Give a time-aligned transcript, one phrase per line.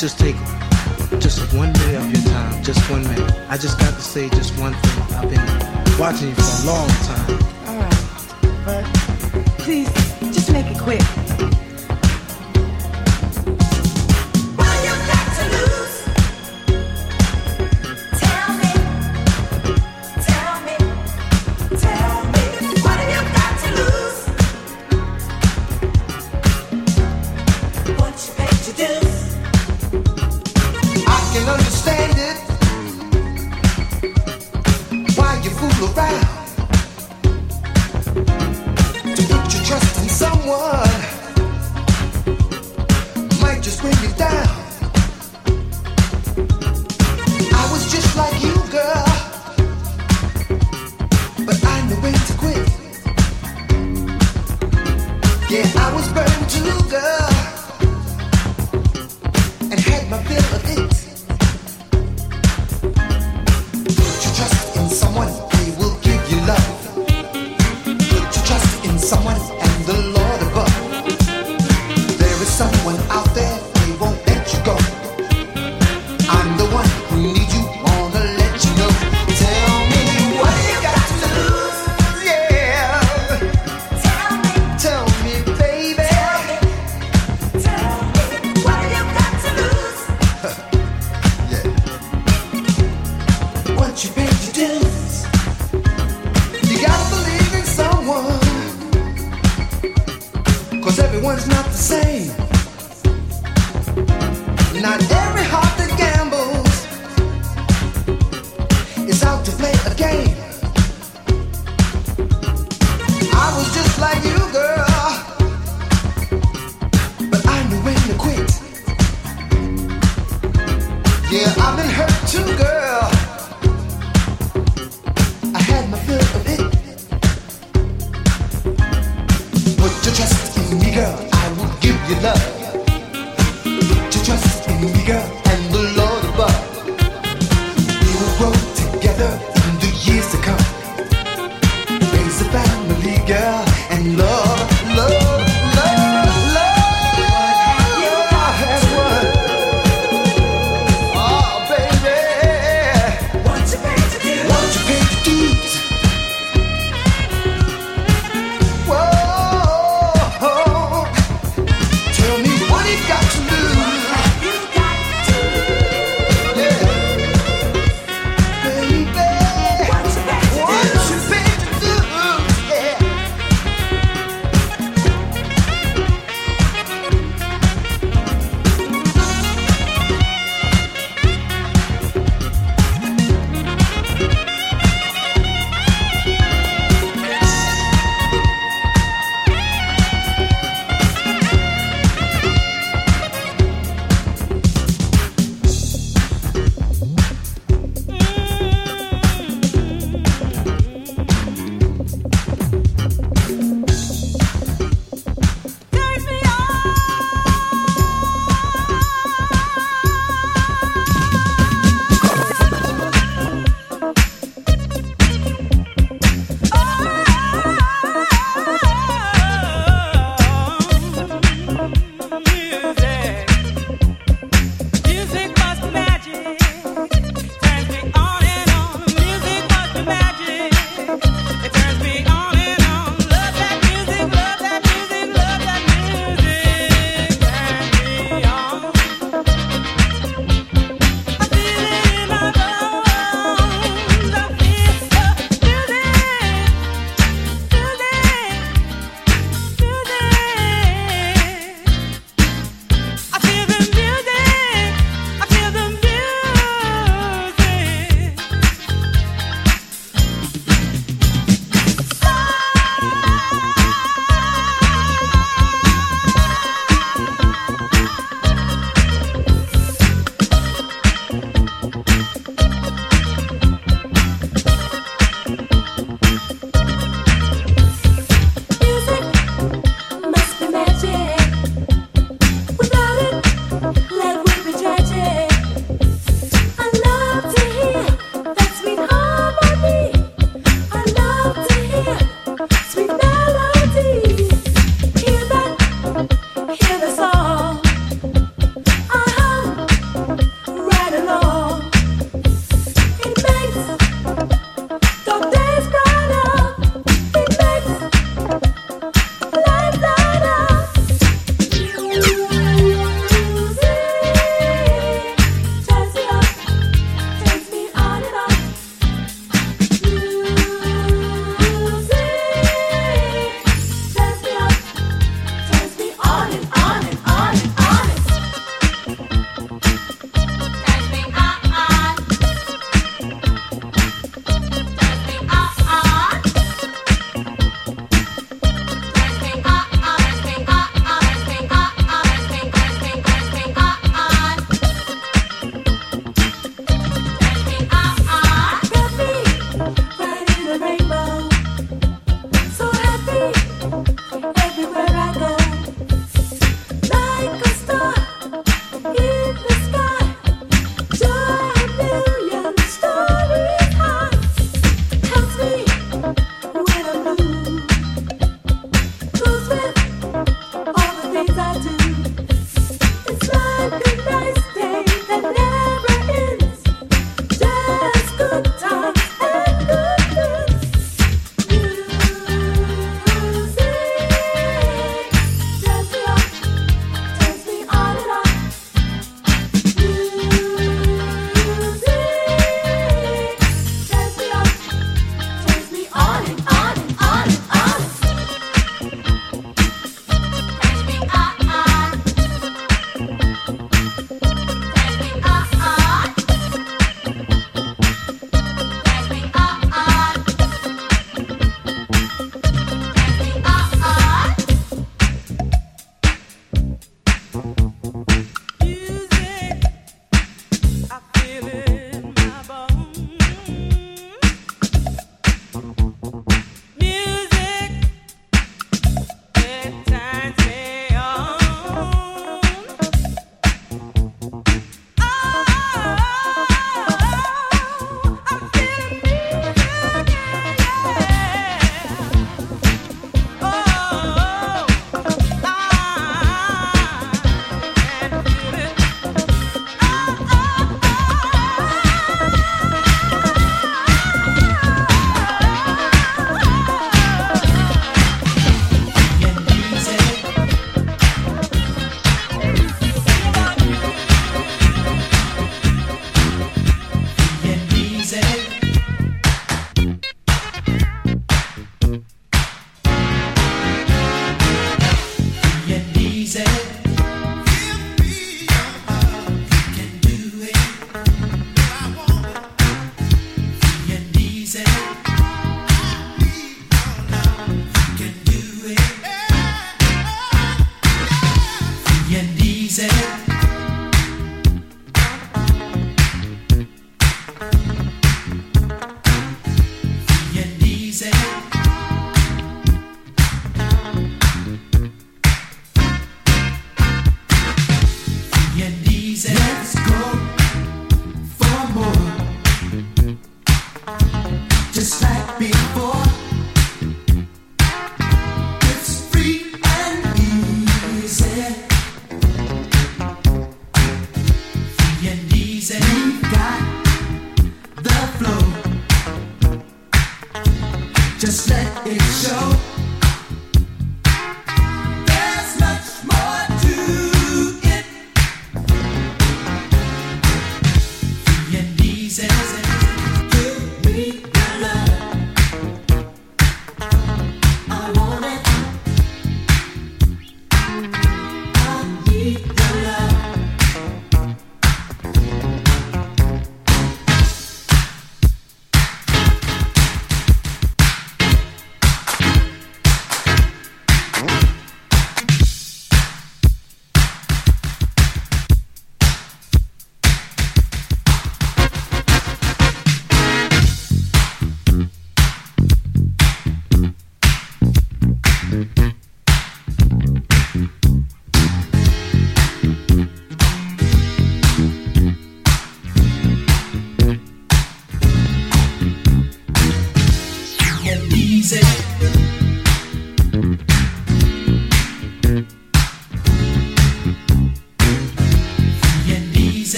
[0.00, 0.69] just take
[31.50, 31.99] understand.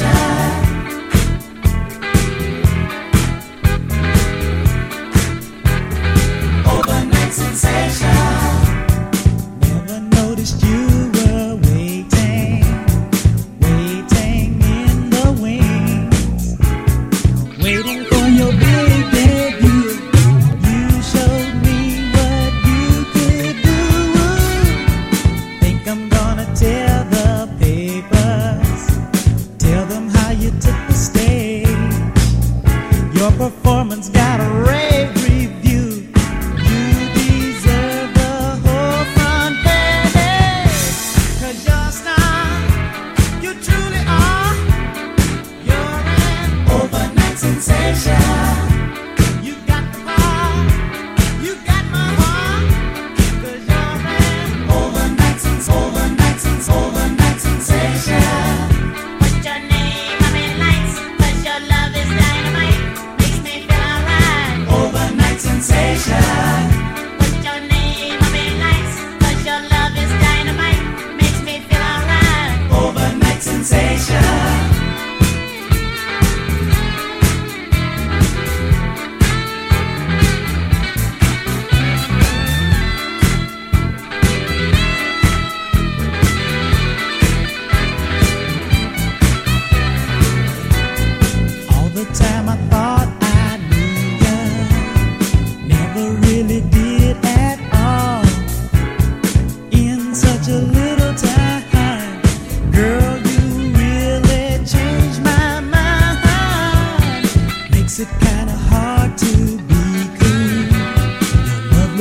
[0.00, 0.23] Yeah.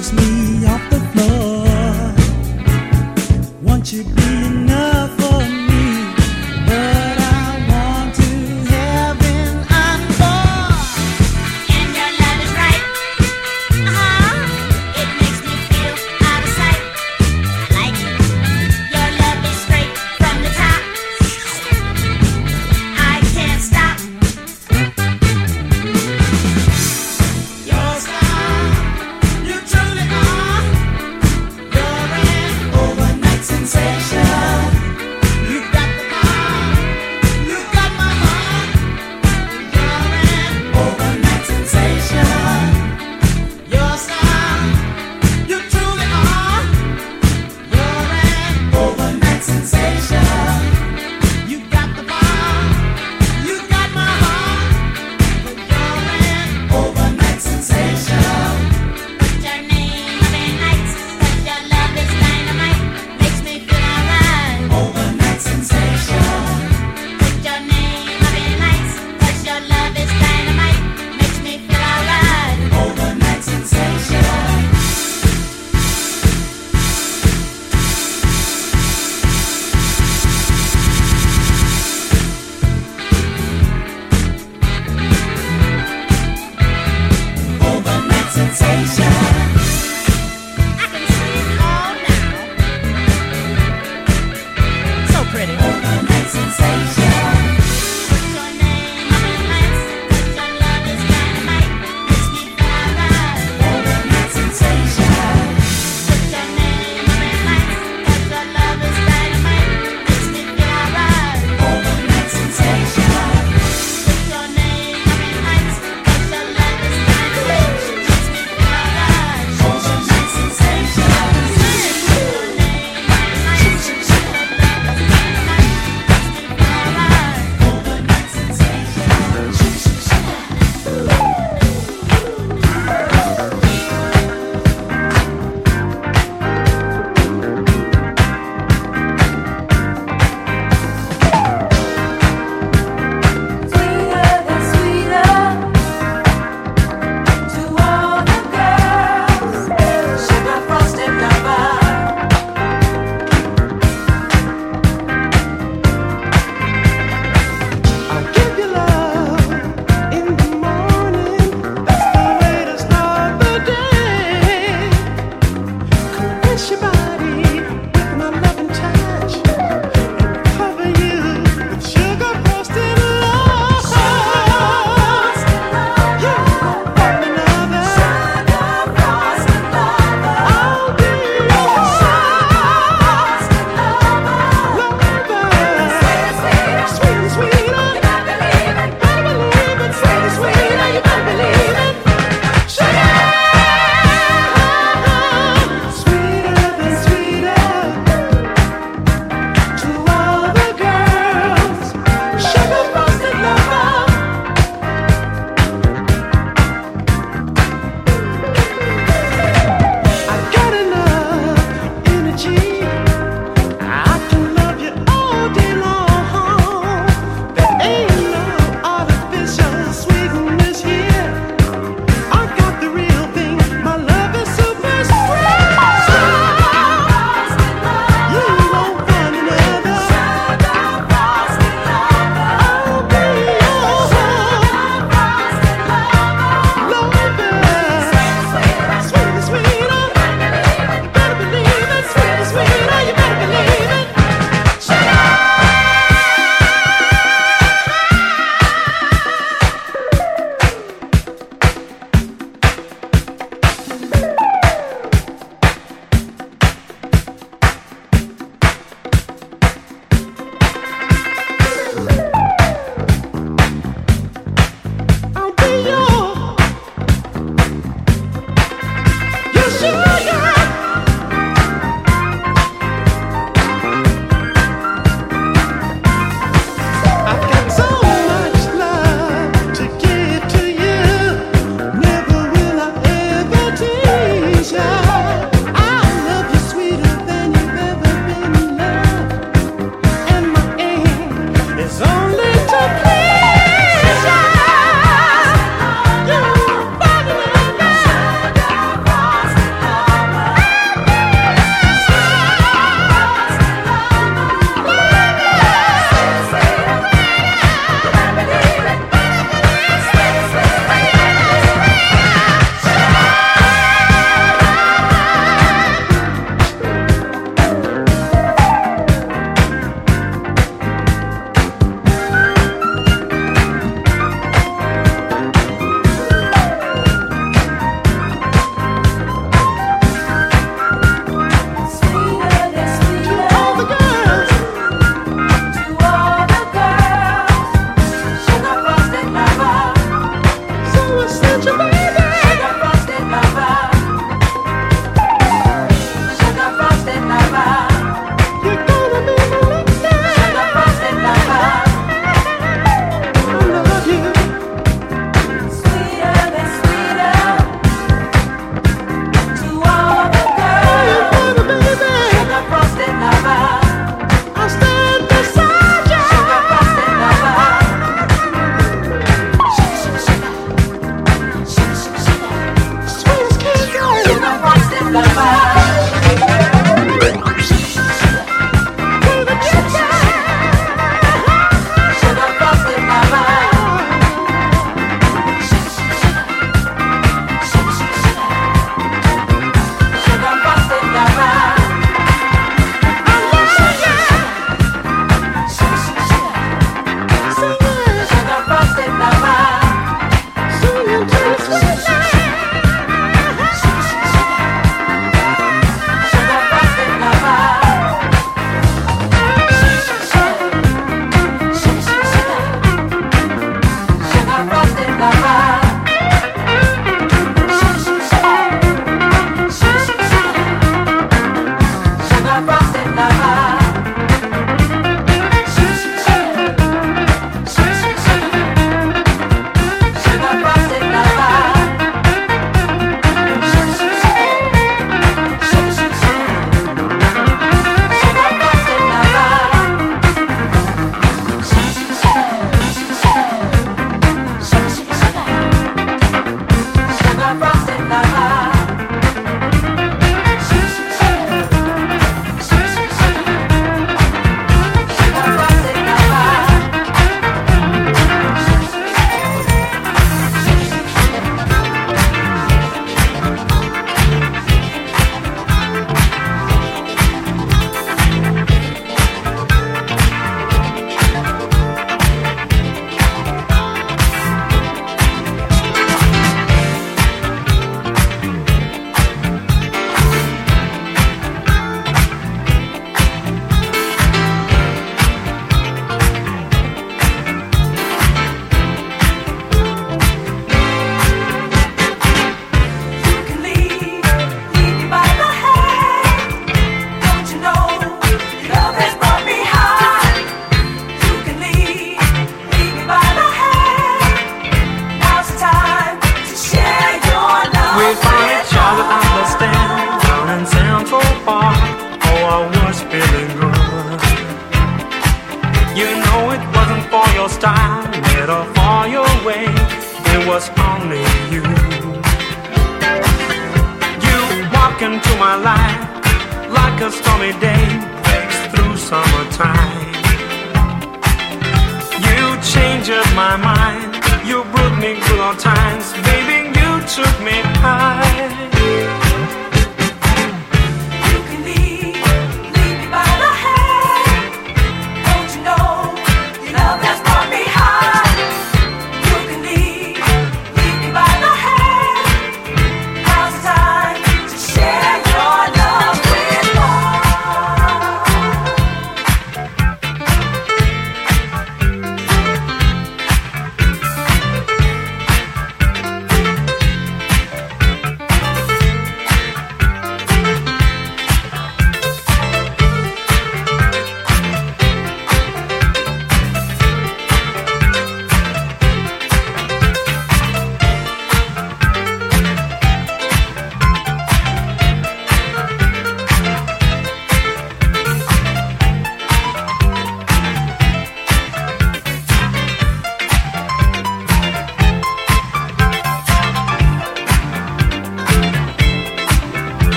[0.00, 0.39] Your me